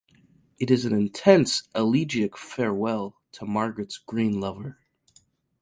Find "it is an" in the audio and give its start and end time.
0.57-0.93